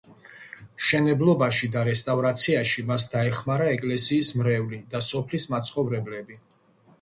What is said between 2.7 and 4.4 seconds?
მას დაეხმარა ეკლესიის